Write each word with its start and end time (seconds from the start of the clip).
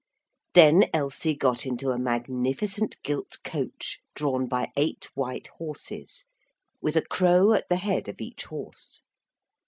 Then 0.55 0.85
Elsie 0.95 1.35
got 1.35 1.63
into 1.63 1.91
a 1.91 1.99
magnificent 1.99 2.97
gilt 3.03 3.37
coach, 3.43 3.99
drawn 4.15 4.47
by 4.47 4.71
eight 4.75 5.07
white 5.13 5.45
horses, 5.59 6.25
with 6.81 6.95
a 6.95 7.05
crow 7.05 7.53
at 7.53 7.69
the 7.69 7.75
head 7.77 8.07
of 8.07 8.19
each 8.19 8.45
horse. 8.45 9.03